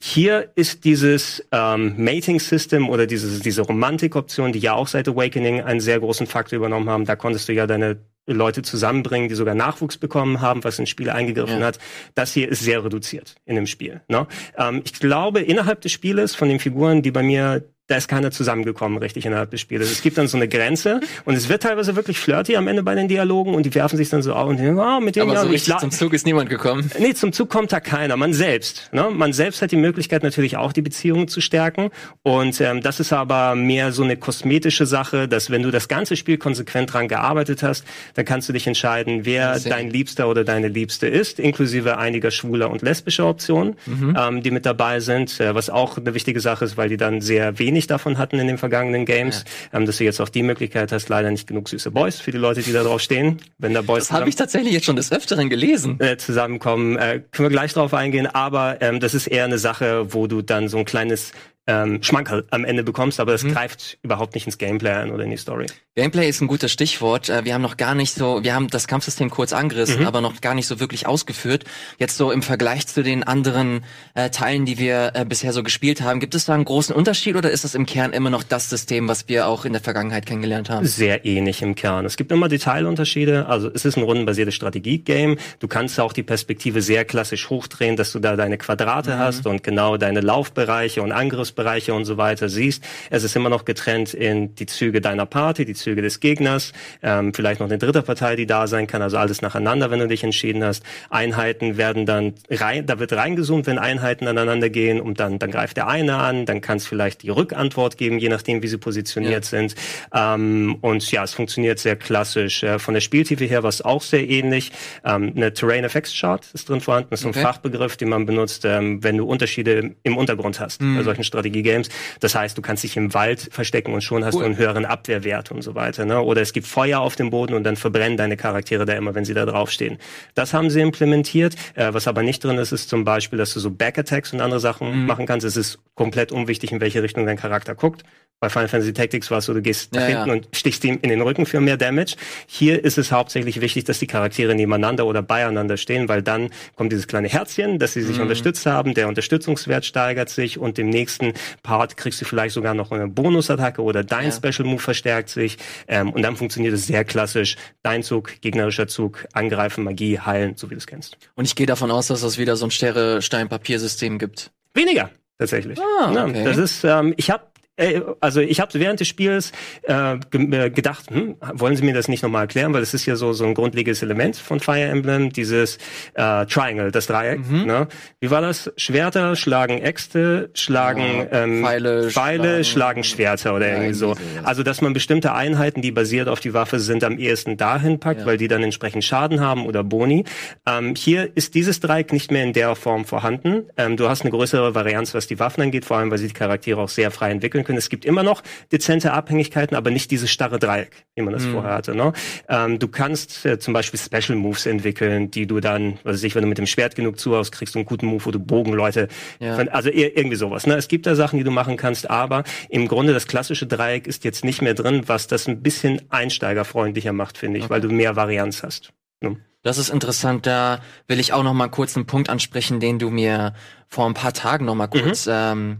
[0.03, 5.79] hier ist dieses ähm, Mating-System oder dieses, diese Romantik-Option, die ja auch seit Awakening einen
[5.79, 7.05] sehr großen Faktor übernommen haben.
[7.05, 7.97] Da konntest du ja deine
[8.27, 11.65] Leute zusammenbringen, die sogar Nachwuchs bekommen haben, was ins Spiel eingegriffen ja.
[11.65, 11.79] hat.
[12.15, 14.01] Das hier ist sehr reduziert in dem Spiel.
[14.07, 14.27] Ne?
[14.57, 18.31] Ähm, ich glaube, innerhalb des Spieles von den Figuren, die bei mir da ist keiner
[18.31, 19.91] zusammengekommen richtig innerhalb des Spieles.
[19.91, 22.95] Es gibt dann so eine Grenze und es wird teilweise wirklich flirty am Ende bei
[22.95, 25.33] den Dialogen und die werfen sich dann so auf und denken, oh, mit dem Aber
[25.33, 26.89] ja, so richtig zum Zug ist niemand gekommen.
[26.99, 28.89] Nee, zum Zug kommt da keiner, man selbst.
[28.93, 29.09] Ne?
[29.11, 31.89] Man selbst hat die Möglichkeit natürlich auch die Beziehungen zu stärken
[32.23, 36.15] und ähm, das ist aber mehr so eine kosmetische Sache, dass wenn du das ganze
[36.15, 40.69] Spiel konsequent dran gearbeitet hast, dann kannst du dich entscheiden, wer dein Liebster oder deine
[40.69, 44.15] Liebste ist, inklusive einiger schwuler und lesbischer Optionen, mhm.
[44.17, 47.19] ähm, die mit dabei sind, äh, was auch eine wichtige Sache ist, weil die dann
[47.19, 49.79] sehr wenig wenig davon hatten in den vergangenen Games, ja.
[49.79, 52.37] ähm, dass du jetzt auch die Möglichkeit hast, leider nicht genug süße Boys für die
[52.37, 53.39] Leute, die da drauf stehen.
[53.57, 55.99] Wenn da Boys das habe ich tatsächlich jetzt schon des Öfteren gelesen.
[55.99, 60.13] Äh, zusammenkommen, äh, können wir gleich drauf eingehen, aber ähm, das ist eher eine Sache,
[60.13, 61.31] wo du dann so ein kleines
[61.67, 63.53] ähm, Schmankerl am Ende bekommst, aber es mhm.
[63.53, 65.67] greift überhaupt nicht ins Gameplay ein oder in die Story.
[65.95, 67.29] Gameplay ist ein gutes Stichwort.
[67.29, 70.07] Äh, wir haben noch gar nicht so, wir haben das Kampfsystem kurz angerissen, mhm.
[70.07, 71.65] aber noch gar nicht so wirklich ausgeführt.
[71.99, 73.83] Jetzt so im Vergleich zu den anderen
[74.15, 77.35] äh, Teilen, die wir äh, bisher so gespielt haben, gibt es da einen großen Unterschied
[77.35, 80.25] oder ist das im Kern immer noch das System, was wir auch in der Vergangenheit
[80.25, 80.87] kennengelernt haben?
[80.87, 82.05] Sehr ähnlich im Kern.
[82.05, 83.45] Es gibt immer Detailunterschiede.
[83.45, 85.37] Also es ist ein rundenbasiertes Strategie-Game.
[85.59, 89.19] Du kannst auch die Perspektive sehr klassisch hochdrehen, dass du da deine Quadrate mhm.
[89.19, 91.11] hast und genau deine Laufbereiche und
[91.51, 92.83] Angriffsbereiche und so weiter siehst.
[93.09, 97.33] Es ist immer noch getrennt in die Züge deiner Party, die Züge des Gegners, ähm,
[97.33, 100.23] vielleicht noch eine dritte Partei, die da sein kann, also alles nacheinander, wenn du dich
[100.23, 100.83] entschieden hast.
[101.09, 105.77] Einheiten werden dann rein, da wird reingezoomt, wenn Einheiten aneinander gehen und dann, dann greift
[105.77, 109.45] der eine an, dann kann es vielleicht die Rückantwort geben, je nachdem, wie sie positioniert
[109.45, 109.49] ja.
[109.49, 109.75] sind.
[110.13, 112.63] Ähm, und ja, es funktioniert sehr klassisch.
[112.63, 114.71] Äh, von der Spieltiefe her war es auch sehr ähnlich.
[115.03, 117.39] Ähm, eine Terrain Effects Chart ist drin vorhanden, das ist okay.
[117.39, 120.97] ein Fachbegriff, den man benutzt, ähm, wenn du Unterschiede im Untergrund hast mhm.
[120.97, 121.89] bei solchen Strategie-Games.
[122.19, 124.41] Das heißt, du kannst dich im Wald verstecken und schon hast cool.
[124.41, 126.05] du einen höheren Abwehrwert und so weiter.
[126.05, 126.21] Ne?
[126.21, 129.25] Oder es gibt Feuer auf dem Boden und dann verbrennen deine Charaktere da immer, wenn
[129.25, 129.97] sie da draufstehen.
[130.35, 131.55] Das haben sie implementiert.
[131.75, 134.59] Äh, was aber nicht drin ist, ist zum Beispiel, dass du so Backattacks und andere
[134.59, 135.05] Sachen mhm.
[135.05, 135.45] machen kannst.
[135.45, 138.03] Es ist komplett unwichtig, in welche Richtung dein Charakter guckt.
[138.41, 140.33] Bei Final Fantasy Tactics war es so, du gehst nach hinten ja.
[140.33, 142.15] und stichst ihm in den Rücken für mehr Damage.
[142.47, 146.91] Hier ist es hauptsächlich wichtig, dass die Charaktere nebeneinander oder beieinander stehen, weil dann kommt
[146.91, 148.23] dieses kleine Herzchen, dass sie sich mhm.
[148.23, 151.30] unterstützt haben, der Unterstützungswert steigert sich und im nächsten
[151.63, 154.31] Part kriegst du vielleicht sogar noch eine Bonusattacke oder dein ja.
[154.31, 157.57] Special Move verstärkt sich ähm, und dann funktioniert es sehr klassisch.
[157.83, 161.17] Dein Zug, gegnerischer Zug, angreifen, Magie, heilen, so wie du es kennst.
[161.35, 164.51] Und ich gehe davon aus, dass es wieder so ein Sterre-Stein-Papiersystem gibt.
[164.73, 165.79] Weniger tatsächlich.
[165.79, 166.37] Ah, okay.
[166.37, 167.43] Ja, das ist, ähm, ich habe
[167.81, 169.51] äh, also ich habe während des Spiels
[169.83, 173.15] äh, äh, gedacht, hm, wollen Sie mir das nicht nochmal erklären, weil es ist ja
[173.15, 175.77] so so ein grundlegendes Element von Fire Emblem, dieses
[176.13, 177.39] äh, Triangle, das Dreieck.
[177.49, 177.65] Mhm.
[177.65, 177.87] Ne?
[178.19, 178.71] Wie war das?
[178.77, 184.15] Schwerter schlagen Äxte, schlagen ja, ähm, Pfeile, Pfeile schlagen, schlagen, Schwerter oder irgendwie so.
[184.43, 188.21] Also dass man bestimmte Einheiten, die basiert auf die Waffe sind, am ehesten dahin packt,
[188.21, 188.25] ja.
[188.25, 190.25] weil die dann entsprechend Schaden haben oder Boni.
[190.67, 193.63] Ähm, hier ist dieses Dreieck nicht mehr in der Form vorhanden.
[193.77, 196.33] Ähm, du hast eine größere Varianz, was die Waffen angeht, vor allem weil sie die
[196.33, 197.70] Charaktere auch sehr frei entwickeln können.
[197.77, 201.53] Es gibt immer noch dezente Abhängigkeiten, aber nicht dieses starre Dreieck, wie man das mhm.
[201.53, 201.95] vorher hatte.
[201.95, 202.13] Ne?
[202.49, 206.35] Ähm, du kannst äh, zum Beispiel Special Moves entwickeln, die du dann, was weiß ich,
[206.35, 209.07] wenn du mit dem Schwert genug zuhaust, kriegst du einen guten Move, wo du Bogenleute,
[209.39, 209.55] ja.
[209.55, 210.67] also irgendwie sowas.
[210.67, 210.75] Ne?
[210.75, 214.23] Es gibt da Sachen, die du machen kannst, aber im Grunde das klassische Dreieck ist
[214.23, 217.73] jetzt nicht mehr drin, was das ein bisschen einsteigerfreundlicher macht, finde ich, okay.
[217.73, 218.93] weil du mehr Varianz hast.
[219.21, 219.37] Ne?
[219.63, 220.47] Das ist interessant.
[220.47, 223.53] Da will ich auch noch mal kurz einen Punkt ansprechen, den du mir
[223.87, 225.01] vor ein paar Tagen noch mal mhm.
[225.01, 225.33] kurz mhm.
[225.35, 225.77] ähm,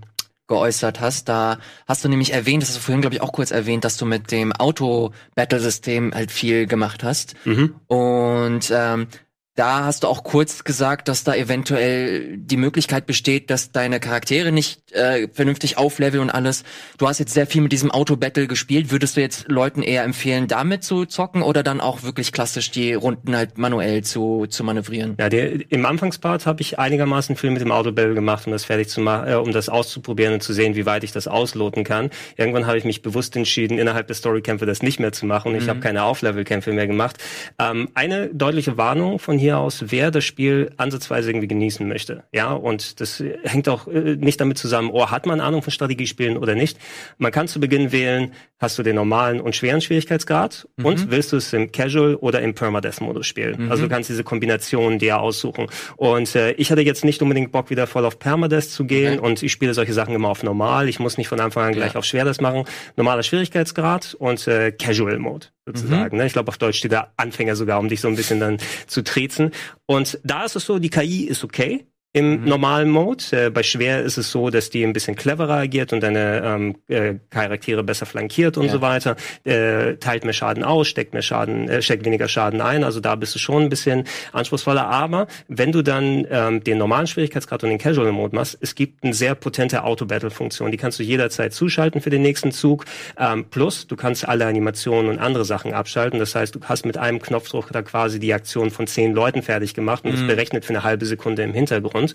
[0.51, 1.29] geäußert hast.
[1.29, 3.97] Da hast du nämlich erwähnt, das hast du vorhin, glaube ich, auch kurz erwähnt, dass
[3.97, 7.35] du mit dem Auto-Battle-System halt viel gemacht hast.
[7.45, 7.75] Mhm.
[7.87, 9.07] Und ähm,
[9.55, 14.53] da hast du auch kurz gesagt, dass da eventuell die Möglichkeit besteht, dass deine Charaktere
[14.53, 16.63] nicht äh, vernünftig aufleveln und alles.
[16.97, 18.91] Du hast jetzt sehr viel mit diesem Auto-Battle gespielt.
[18.91, 22.93] Würdest du jetzt Leuten eher empfehlen, damit zu zocken oder dann auch wirklich klassisch die
[22.93, 25.17] Runden halt manuell zu, zu manövrieren?
[25.19, 28.87] Ja, der, im Anfangspart habe ich einigermaßen viel mit dem Auto-Battle gemacht, um das fertig
[28.87, 32.09] zu machen, äh, um das auszuprobieren und zu sehen, wie weit ich das ausloten kann.
[32.37, 35.53] Irgendwann habe ich mich bewusst entschieden, innerhalb der Storykämpfe das nicht mehr zu machen.
[35.55, 35.69] Ich mhm.
[35.69, 37.17] habe keine Auflevel-Kämpfe mehr gemacht.
[37.59, 42.23] Ähm, eine deutliche Warnung von hier aus, wer das Spiel ansatzweise irgendwie genießen möchte.
[42.31, 46.37] Ja, und das hängt auch äh, nicht damit zusammen, oh, hat man Ahnung von Strategiespielen
[46.37, 46.77] oder nicht.
[47.17, 50.85] Man kann zu Beginn wählen, hast du den normalen und schweren Schwierigkeitsgrad mhm.
[50.85, 53.65] und willst du es im Casual oder im Permadeath-Modus spielen.
[53.65, 53.71] Mhm.
[53.71, 55.67] Also du kannst diese Kombination dir aussuchen.
[55.97, 59.27] Und äh, ich hatte jetzt nicht unbedingt Bock, wieder voll auf Permadeath zu gehen okay.
[59.27, 60.87] und ich spiele solche Sachen immer auf normal.
[60.87, 61.99] Ich muss nicht von Anfang an gleich ja.
[61.99, 62.65] auf schwer das machen.
[62.95, 66.15] Normaler Schwierigkeitsgrad und äh, Casual Mode sozusagen.
[66.15, 66.21] Mhm.
[66.21, 66.27] Ne?
[66.27, 69.03] Ich glaube, auf Deutsch steht der Anfänger sogar, um dich so ein bisschen dann zu
[69.31, 69.51] triezen.
[69.85, 72.45] Und da ist es so, die KI ist okay im mhm.
[72.45, 73.23] normalen Mode.
[73.31, 76.75] Äh, bei schwer ist es so, dass die ein bisschen cleverer agiert und deine ähm,
[76.87, 78.71] äh, Charaktere besser flankiert und ja.
[78.71, 79.15] so weiter.
[79.45, 82.83] Äh, teilt mehr Schaden aus, steckt mehr Schaden, äh, steckt weniger Schaden ein.
[82.83, 84.87] Also da bist du schon ein bisschen anspruchsvoller.
[84.87, 89.03] Aber wenn du dann ähm, den normalen Schwierigkeitsgrad und den Casual Mode machst, es gibt
[89.03, 90.71] eine sehr potente Auto-Battle-Funktion.
[90.71, 92.85] Die kannst du jederzeit zuschalten für den nächsten Zug.
[93.17, 96.19] Ähm, plus, du kannst alle Animationen und andere Sachen abschalten.
[96.19, 99.73] Das heißt, du hast mit einem Knopfdruck da quasi die Aktion von zehn Leuten fertig
[99.73, 100.15] gemacht und mhm.
[100.17, 102.00] das berechnet für eine halbe Sekunde im Hintergrund.
[102.01, 102.13] Hintergrund.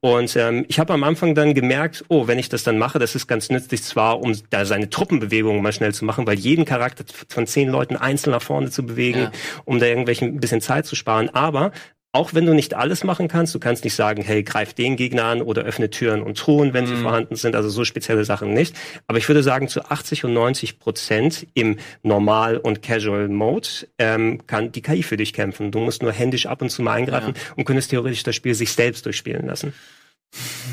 [0.00, 3.14] Und ähm, ich habe am Anfang dann gemerkt, oh, wenn ich das dann mache, das
[3.14, 7.04] ist ganz nützlich zwar, um da seine Truppenbewegungen mal schnell zu machen, weil jeden Charakter
[7.28, 9.32] von zehn Leuten einzeln nach vorne zu bewegen, ja.
[9.64, 11.30] um da irgendwelchen ein bisschen Zeit zu sparen.
[11.30, 11.72] Aber
[12.12, 15.24] auch wenn du nicht alles machen kannst, du kannst nicht sagen, hey, greif den Gegner
[15.24, 16.88] an oder öffne Türen und Truhen, wenn mhm.
[16.88, 18.74] sie vorhanden sind, also so spezielle Sachen nicht.
[19.06, 23.68] Aber ich würde sagen, zu 80 und 90 Prozent im Normal- und Casual-Mode
[23.98, 25.70] ähm, kann die KI für dich kämpfen.
[25.70, 27.42] Du musst nur händisch ab und zu mal eingreifen ja.
[27.56, 29.74] und könntest theoretisch das Spiel sich selbst durchspielen lassen.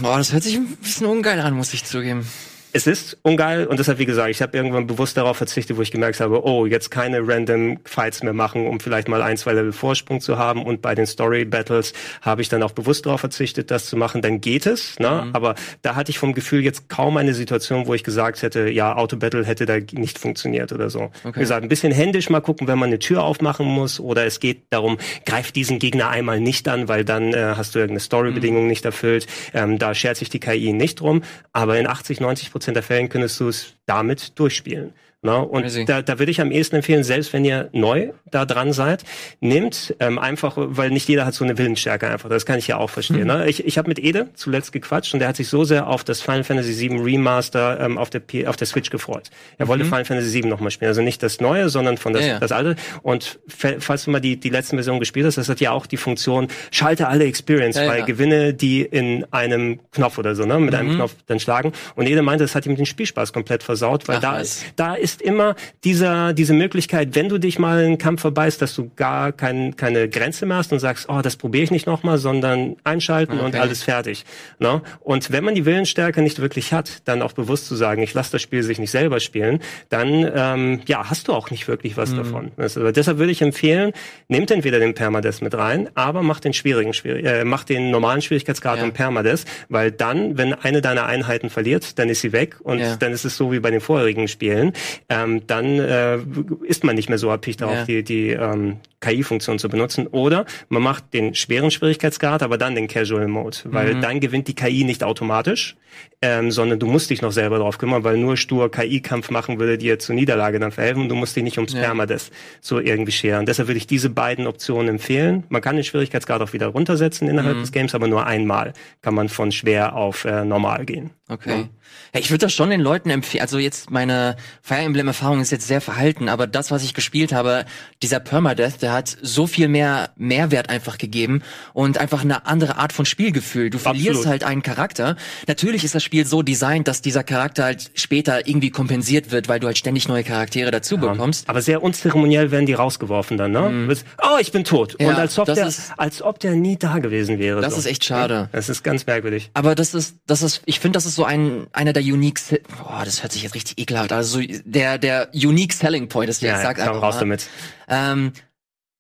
[0.02, 2.26] Boah, das hört sich ein bisschen ungeil an, muss ich zugeben
[2.76, 5.92] es ist ungeil und deshalb, wie gesagt, ich habe irgendwann bewusst darauf verzichtet, wo ich
[5.92, 9.72] gemerkt habe, oh, jetzt keine random Fights mehr machen, um vielleicht mal ein, zwei Level
[9.72, 10.62] Vorsprung zu haben.
[10.62, 14.22] Und bei den Story Battles habe ich dann auch bewusst darauf verzichtet, das zu machen.
[14.22, 15.24] Dann geht es, ne?
[15.26, 15.30] Mhm.
[15.34, 18.94] Aber da hatte ich vom Gefühl jetzt kaum eine Situation, wo ich gesagt hätte, ja,
[18.98, 21.12] Auto Battle hätte da nicht funktioniert oder so.
[21.24, 21.36] Okay.
[21.36, 24.42] Wie gesagt, ein bisschen händisch mal gucken, wenn man eine Tür aufmachen muss oder es
[24.42, 28.64] geht darum, greif diesen Gegner einmal nicht an, weil dann äh, hast du irgendeine Story-Bedingung
[28.64, 28.70] mhm.
[28.70, 29.28] nicht erfüllt.
[29.54, 31.24] Ähm, da schert sich die KI nicht drum.
[31.54, 34.92] Aber in 80, 90 Prozent Prozent der Fällen könntest du es damit durchspielen.
[35.26, 35.40] Ne?
[35.40, 39.04] Und da, da würde ich am ehesten empfehlen, selbst wenn ihr neu da dran seid,
[39.40, 42.30] nehmt ähm, einfach, weil nicht jeder hat so eine Willensstärke einfach.
[42.30, 43.22] Das kann ich ja auch verstehen.
[43.22, 43.28] Mhm.
[43.28, 43.50] Ne?
[43.50, 46.22] Ich, ich habe mit Ede zuletzt gequatscht und der hat sich so sehr auf das
[46.22, 49.32] Final Fantasy VII Remaster ähm, auf, der P auf der Switch gefreut.
[49.58, 49.70] Er mhm.
[49.70, 50.90] wollte Final Fantasy VII nochmal spielen.
[50.90, 52.40] Also nicht das Neue, sondern von das, ja, ja.
[52.40, 52.76] das alte.
[53.02, 55.98] Und falls du mal die, die letzten Version gespielt hast, das hat ja auch die
[55.98, 60.74] Funktion, schalte alle Experience, ja, weil Gewinne, die in einem Knopf oder so, ne, mit
[60.74, 60.80] mhm.
[60.80, 61.74] einem Knopf dann schlagen.
[61.96, 64.94] Und Ede meinte, das hat ihm den Spielspaß komplett versaut, weil Ach, da, ist, da
[64.94, 68.92] ist ist immer dieser, diese Möglichkeit, wenn du dich mal einen Kampf verbeißt, dass du
[68.96, 72.76] gar kein, keine Grenze mehr hast und sagst, oh, das probiere ich nicht nochmal, sondern
[72.84, 73.46] einschalten okay.
[73.46, 74.26] und alles fertig.
[74.60, 74.76] No?
[74.76, 74.82] Ne?
[75.02, 78.34] Und wenn man die Willensstärke nicht wirklich hat, dann auch bewusst zu sagen, ich lasse
[78.34, 82.12] das Spiel sich nicht selber spielen, dann ähm, ja, hast du auch nicht wirklich was
[82.12, 82.18] mhm.
[82.18, 82.52] davon.
[82.58, 83.94] Also, deshalb würde ich empfehlen,
[84.28, 88.22] nehmt entweder den Permadeath mit rein, aber mach den schwierigen, schwierig, äh, mach den normalen
[88.22, 88.84] Schwierigkeitsgrad ja.
[88.84, 92.96] und Permadeath, weil dann, wenn eine deiner Einheiten verliert, dann ist sie weg und ja.
[92.98, 94.74] dann ist es so wie bei den vorherigen Spielen.
[95.10, 96.18] Ähm, dann äh,
[96.64, 97.86] ist man nicht mehr so abhängig darauf, ja.
[97.86, 100.08] die, die ähm, KI-Funktion zu benutzen.
[100.08, 104.02] Oder man macht den schweren Schwierigkeitsgrad, aber dann den Casual Mode, weil mhm.
[104.02, 105.76] dann gewinnt die KI nicht automatisch,
[106.22, 109.78] ähm, sondern du musst dich noch selber drauf kümmern, weil nur stur KI-Kampf machen würde
[109.78, 111.82] dir zur Niederlage dann verhelfen und du musst dich nicht ums ja.
[111.82, 113.46] Permades so irgendwie scheren.
[113.46, 115.44] Deshalb würde ich diese beiden Optionen empfehlen.
[115.50, 117.62] Man kann den Schwierigkeitsgrad auch wieder runtersetzen innerhalb mhm.
[117.62, 121.12] des Games, aber nur einmal kann man von schwer auf äh, normal gehen.
[121.30, 121.62] Okay.
[121.62, 121.70] Ja.
[122.14, 123.42] Ja, ich würde das schon den Leuten empfehlen.
[123.42, 127.34] Also jetzt meine Fire Emblem Erfahrung ist jetzt sehr verhalten, aber das, was ich gespielt
[127.34, 127.66] habe,
[128.02, 131.42] dieser Permadeath, der hat so viel mehr Mehrwert einfach gegeben
[131.74, 133.70] und einfach eine andere Art von Spielgefühl.
[133.70, 134.28] Du verlierst Absolut.
[134.28, 135.18] halt einen Charakter.
[135.48, 139.60] Natürlich ist das Spiel so designt, dass dieser Charakter halt später irgendwie kompensiert wird, weil
[139.60, 141.50] du halt ständig neue Charaktere dazu ja, bekommst.
[141.50, 143.70] Aber sehr unzeremoniell werden die rausgeworfen dann, ne?
[143.70, 143.94] Mhm.
[144.22, 144.96] Oh, ich bin tot.
[144.98, 147.60] Ja, und als ob der, ist, als ob der nie da gewesen wäre.
[147.60, 147.80] Das so.
[147.80, 148.48] ist echt schade.
[148.54, 149.52] Das ist ganz merkwürdig.
[149.54, 152.40] Aber das ist, das ist, ich finde, das ist so ein einer der Unique,
[152.78, 156.56] boah, das hört sich jetzt richtig ekelhaft, also der der Unique Selling Point ist, ja,
[156.56, 157.20] ich sag einfach raus mal.
[157.22, 157.48] damit.
[157.88, 158.34] Ähm,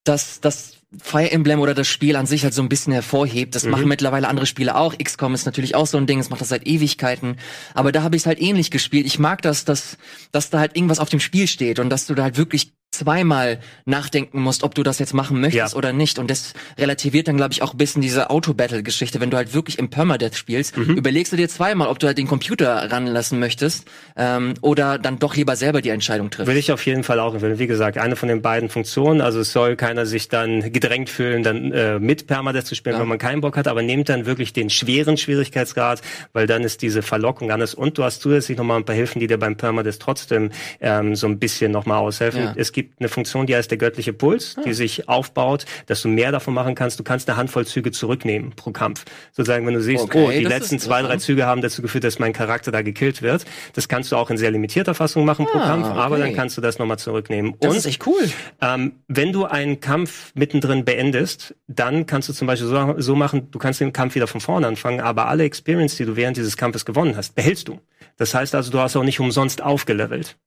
[0.04, 3.56] dass das Fire Emblem oder das Spiel an sich halt so ein bisschen hervorhebt.
[3.56, 3.71] Das mhm.
[3.71, 4.98] machen mittlerweile andere Spiele auch.
[4.98, 7.38] XCOM ist natürlich auch so ein Ding, das macht das seit Ewigkeiten.
[7.74, 9.06] Aber da habe ich es halt ähnlich gespielt.
[9.06, 9.98] Ich mag das, dass,
[10.32, 13.60] dass da halt irgendwas auf dem Spiel steht und dass du da halt wirklich zweimal
[13.86, 15.77] nachdenken musst, ob du das jetzt machen möchtest ja.
[15.77, 16.19] oder nicht.
[16.19, 19.19] Und das relativiert dann, glaube ich, auch ein bisschen diese Auto-Battle-Geschichte.
[19.19, 20.95] Wenn du halt wirklich im Permadeath spielst, mhm.
[20.95, 25.36] überlegst du dir zweimal, ob du halt den Computer ranlassen möchtest ähm, oder dann doch
[25.36, 26.47] lieber selber die Entscheidung triffst.
[26.47, 27.60] Will ich auf jeden Fall auch empfehlen.
[27.60, 29.21] Wie gesagt, eine von den beiden Funktionen.
[29.21, 33.01] Also es soll keiner sich dann gedrängt fühlen, dann äh, mit Permadeath zu spielen, ja.
[33.01, 36.01] wenn man keinen Bock hat, aber nehmt dann wirklich den schweren Schwierigkeitsgrad,
[36.34, 39.27] weil dann ist diese Verlockung anders und du hast zusätzlich nochmal ein paar Hilfen, die
[39.27, 42.43] dir beim Permadeath trotzdem ähm, so ein bisschen nochmal aushelfen.
[42.43, 42.53] Ja.
[42.55, 44.62] Es gibt gibt eine Funktion, die heißt der göttliche Puls, ah.
[44.65, 47.00] die sich aufbaut, dass du mehr davon machen kannst.
[47.00, 49.06] Du kannst eine Handvoll Züge zurücknehmen pro Kampf.
[49.32, 52.19] Sozusagen, wenn du siehst, okay, oh, die letzten zwei, drei Züge haben dazu geführt, dass
[52.19, 53.45] mein Charakter da gekillt wird.
[53.74, 56.00] Das kannst du auch in sehr limitierter Fassung machen ah, pro Kampf, okay.
[56.00, 57.56] aber dann kannst du das nochmal zurücknehmen.
[57.60, 58.30] Das Und, ist echt cool.
[58.62, 63.50] Ähm, wenn du einen Kampf mittendrin beendest, dann kannst du zum Beispiel so, so machen,
[63.52, 66.58] du kannst den Kampf wieder von vorne anfangen, aber alle Experience, die du während dieses
[66.58, 67.80] Kampfes gewonnen hast, behältst du.
[68.17, 70.38] Das heißt also, du hast auch nicht umsonst aufgelevelt.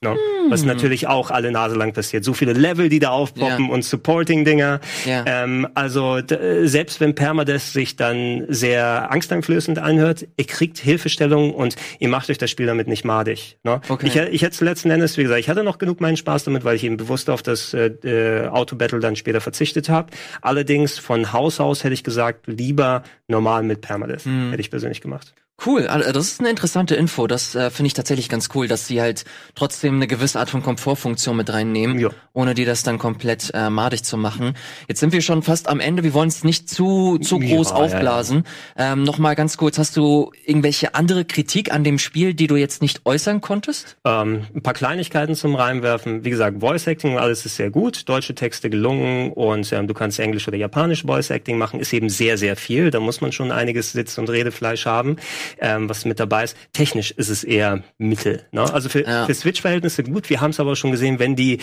[0.00, 0.12] No?
[0.12, 0.50] Hm.
[0.50, 2.24] Was natürlich auch alle Nase lang passiert.
[2.24, 3.72] So viele Level, die da aufpoppen ja.
[3.72, 4.80] und Supporting-Dinger.
[5.04, 5.24] Ja.
[5.26, 6.20] Ähm, also
[6.62, 12.38] selbst wenn Permadeath sich dann sehr angsteinflößend anhört, ihr kriegt Hilfestellung und ihr macht euch
[12.38, 13.58] das Spiel damit nicht madig.
[13.64, 13.80] No?
[13.88, 14.06] Okay.
[14.06, 16.76] Ich, ich hätte letzten Endes, wie gesagt, ich hatte noch genug meinen Spaß damit, weil
[16.76, 20.12] ich eben bewusst auf das äh, äh Auto-Battle dann später verzichtet habe.
[20.40, 24.24] Allerdings von Haus aus hätte ich gesagt, lieber normal mit Permadeath.
[24.24, 24.50] Hm.
[24.50, 25.34] Hätte ich persönlich gemacht.
[25.66, 27.26] Cool, also das ist eine interessante Info.
[27.26, 29.24] Das äh, finde ich tatsächlich ganz cool, dass sie halt
[29.56, 32.10] trotzdem eine gewisse Art von Komfortfunktion mit reinnehmen, ja.
[32.32, 34.54] ohne die das dann komplett äh, madig zu machen.
[34.86, 36.04] Jetzt sind wir schon fast am Ende.
[36.04, 38.44] Wir wollen es nicht zu zu groß ja, aufblasen.
[38.78, 38.92] Ja.
[38.92, 42.80] Ähm, Nochmal ganz kurz: Hast du irgendwelche andere Kritik an dem Spiel, die du jetzt
[42.80, 43.96] nicht äußern konntest?
[44.04, 46.24] Ähm, ein paar Kleinigkeiten zum Reinwerfen.
[46.24, 50.20] Wie gesagt, Voice Acting alles ist sehr gut, deutsche Texte gelungen und ähm, du kannst
[50.20, 51.80] Englisch oder Japanisch Voice Acting machen.
[51.80, 52.92] Ist eben sehr sehr viel.
[52.92, 55.16] Da muss man schon einiges Sitz und Redefleisch haben
[55.58, 56.56] ähm, was mit dabei ist.
[56.72, 58.46] Technisch ist es eher Mittel.
[58.52, 58.62] Ne?
[58.72, 59.26] Also für, ja.
[59.26, 60.30] für Switch-Verhältnisse gut.
[60.30, 61.58] Wir haben es aber schon gesehen, wenn die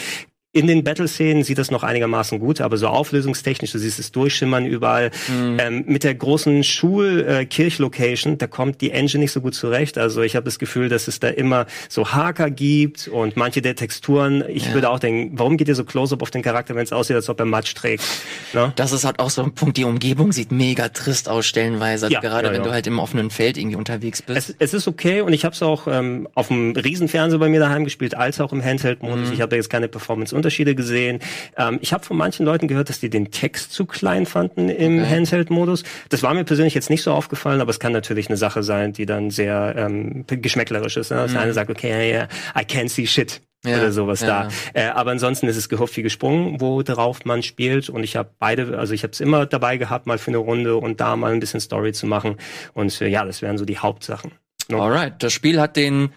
[0.55, 4.65] in den Battle-Szenen sieht das noch einigermaßen gut, aber so auflösungstechnisch, du siehst es durchschimmern
[4.65, 5.11] überall.
[5.27, 5.57] Mhm.
[5.59, 9.97] Ähm, mit der großen Schul-Kirch-Location, äh, da kommt die Engine nicht so gut zurecht.
[9.97, 13.75] Also ich habe das Gefühl, dass es da immer so Haker gibt und manche der
[13.75, 14.73] Texturen, ich ja.
[14.73, 17.27] würde auch denken, warum geht ihr so close-up auf den Charakter, wenn es aussieht, als
[17.27, 18.05] ob er Matsch trägt?
[18.53, 18.71] Ne?
[18.77, 22.21] Das ist halt auch so ein Punkt, die Umgebung sieht mega trist aus stellenweise, ja,
[22.21, 24.51] gerade ja, wenn du halt im offenen Feld irgendwie unterwegs bist.
[24.51, 27.59] Es, es ist okay und ich habe es auch ähm, auf dem Riesenfernseher bei mir
[27.59, 29.27] daheim gespielt, als auch im Handheld-Modus.
[29.27, 29.33] Mhm.
[29.33, 31.19] Ich habe da jetzt keine Performance Unterschiede gesehen.
[31.57, 34.99] Ähm, ich habe von manchen Leuten gehört, dass die den Text zu klein fanden im
[34.99, 35.15] okay.
[35.15, 35.83] Handheld-Modus.
[36.09, 38.93] Das war mir persönlich jetzt nicht so aufgefallen, aber es kann natürlich eine Sache sein,
[38.93, 41.09] die dann sehr ähm, geschmäcklerisch ist.
[41.09, 41.17] Ne?
[41.17, 41.37] Dass mhm.
[41.39, 43.41] einer sagt, okay, yeah, I can't see shit.
[43.65, 44.47] Ja, oder sowas ja.
[44.73, 44.79] da.
[44.79, 47.89] Äh, aber ansonsten ist es gehupft wie gesprungen, wo drauf man spielt.
[47.89, 50.75] Und ich habe beide, also ich habe es immer dabei gehabt, mal für eine Runde
[50.75, 52.35] und da mal ein bisschen Story zu machen.
[52.73, 54.33] Und äh, ja, das wären so die Hauptsachen.
[54.69, 54.83] No?
[54.83, 56.09] Alright, das Spiel hat den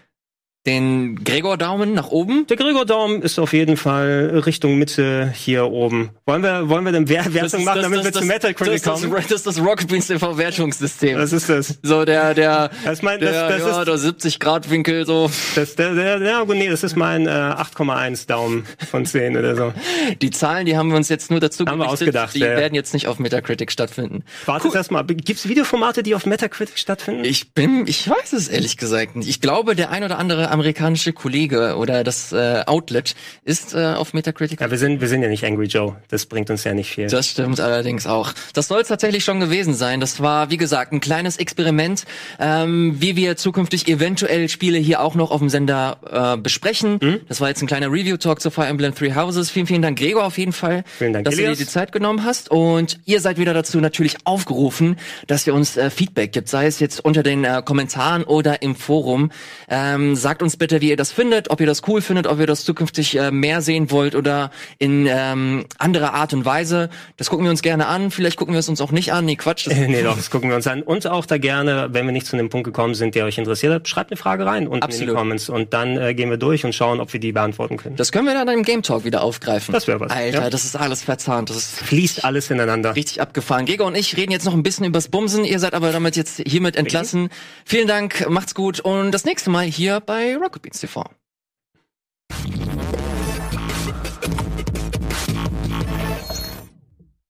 [0.65, 2.45] den Gregor-Daumen nach oben?
[2.47, 6.09] Der Gregor-Daumen ist auf jeden Fall Richtung Mitte hier oben.
[6.25, 9.11] Wollen wir, wollen wir denn Wer Wertung machen, damit das, wir das, zu Metacritic kommen?
[9.11, 11.17] Das, ist das Rocket Beans TV-Wertungssystem.
[11.17, 11.79] Was ist das?
[11.81, 15.31] So der, der, das mein, das, der, das ja, ist, der 70 Grad Winkel so.
[15.55, 19.55] Das, der, der, ja, gut, nee, das ist mein äh, 8,1 Daumen von 10 oder
[19.55, 19.73] so.
[20.21, 22.35] Die Zahlen, die haben wir uns jetzt nur dazu haben wir ausgedacht.
[22.35, 22.47] Die ja.
[22.47, 24.23] werden jetzt nicht auf Metacritic stattfinden.
[24.45, 24.75] Warte cool.
[24.75, 25.03] erst mal.
[25.03, 27.23] Gibt's Videoformate, die auf Metacritic stattfinden?
[27.23, 29.29] Ich bin, ich weiß es ehrlich gesagt nicht.
[29.29, 34.13] Ich glaube, der ein oder andere amerikanische Kollege oder das äh, Outlet ist äh, auf
[34.13, 34.61] Metacritic.
[34.61, 35.95] Ja, wir sind, wir sind ja nicht Angry Joe.
[36.09, 37.07] Das bringt uns ja nicht viel.
[37.07, 38.33] Das stimmt allerdings auch.
[38.53, 39.99] Das soll es tatsächlich schon gewesen sein.
[39.99, 42.05] Das war, wie gesagt, ein kleines Experiment,
[42.39, 46.99] ähm, wie wir zukünftig eventuell Spiele hier auch noch auf dem Sender äh, besprechen.
[47.01, 47.21] Mhm.
[47.27, 49.49] Das war jetzt ein kleiner Review-Talk zu Fire Emblem Three Houses.
[49.49, 51.51] Vielen, vielen Dank, Gregor, auf jeden Fall, vielen Dank, dass Elias.
[51.51, 52.51] du dir die Zeit genommen hast.
[52.51, 56.79] Und ihr seid wieder dazu natürlich aufgerufen, dass ihr uns äh, Feedback gibt, sei es
[56.79, 59.31] jetzt unter den äh, Kommentaren oder im Forum.
[59.69, 62.47] Ähm, sagt uns bitte, wie ihr das findet, ob ihr das cool findet, ob ihr
[62.47, 66.89] das zukünftig äh, mehr sehen wollt oder in ähm, anderer Art und Weise.
[67.17, 68.11] Das gucken wir uns gerne an.
[68.11, 69.25] Vielleicht gucken wir es uns auch nicht an.
[69.25, 69.67] Nee, Quatsch.
[69.67, 70.81] Das nee, doch, das gucken wir uns an.
[70.81, 73.73] Und auch da gerne, wenn wir nicht zu einem Punkt gekommen sind, der euch interessiert
[73.73, 75.01] hat, schreibt eine Frage rein unten Absolut.
[75.01, 77.77] in die Comments und dann äh, gehen wir durch und schauen, ob wir die beantworten
[77.77, 77.95] können.
[77.95, 79.73] Das können wir dann im Game Talk wieder aufgreifen.
[79.73, 80.11] Das wäre was.
[80.11, 80.49] Alter, ja.
[80.49, 81.49] das ist alles verzahnt.
[81.49, 82.95] Das ist fließt alles ineinander.
[82.95, 83.65] Richtig abgefahren.
[83.65, 85.45] Gregor und ich reden jetzt noch ein bisschen übers Bumsen.
[85.45, 87.29] Ihr seid aber damit jetzt hiermit entlassen.
[87.65, 91.03] Vielen Dank, macht's gut und das nächste Mal hier bei Rocket Beans TV.